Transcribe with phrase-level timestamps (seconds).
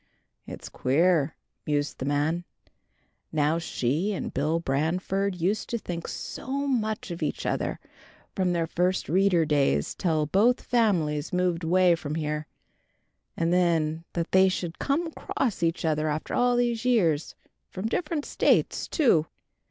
[0.47, 1.35] "It's queer,"
[1.67, 2.43] mused the man,
[3.37, 7.79] "how she and Bill Branfield used to think so much of each other,
[8.35, 12.47] from their First Reader days till both families moved away from here,
[13.37, 17.35] and then that they should come across each other after all these years,
[17.69, 19.27] from different states, too."